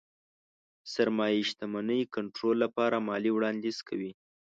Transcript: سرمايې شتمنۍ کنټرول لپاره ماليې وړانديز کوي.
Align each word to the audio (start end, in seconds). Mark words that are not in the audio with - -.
سرمايې 0.93 1.41
شتمنۍ 1.49 2.01
کنټرول 2.15 2.55
لپاره 2.63 2.97
ماليې 3.07 3.31
وړانديز 3.33 3.77
کوي. 3.87 4.11